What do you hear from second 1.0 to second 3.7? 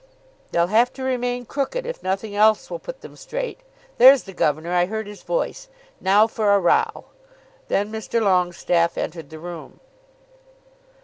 remain crooked if nothing else will put them straight.